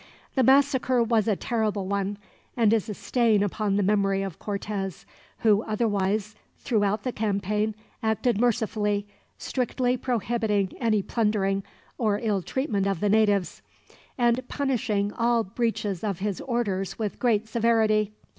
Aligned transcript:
The 0.33 0.41
massacre 0.41 1.03
was 1.03 1.27
a 1.27 1.35
terrible 1.35 1.85
one, 1.85 2.17
and 2.57 2.73
is 2.73 2.89
a 2.89 2.95
stain 2.95 3.43
upon 3.43 3.75
the 3.75 3.83
memory 3.83 4.23
of 4.23 4.39
Cortez; 4.39 5.05
who 5.41 5.61
otherwise 5.61 6.33
throughout 6.57 7.03
the 7.03 7.11
campaign 7.11 7.75
acted 8.01 8.41
mercifully, 8.41 9.05
strictly 9.37 9.97
prohibiting 9.97 10.73
any 10.79 11.03
plundering 11.03 11.61
or 11.99 12.17
ill 12.17 12.41
treatment 12.41 12.87
of 12.87 12.99
the 12.99 13.09
natives, 13.09 13.61
and 14.17 14.41
punishing 14.49 15.13
all 15.13 15.43
breaches 15.43 16.03
of 16.03 16.17
his 16.17 16.41
orders 16.41 16.97
with 16.97 17.19
great 17.19 17.47
severity. 17.47 18.11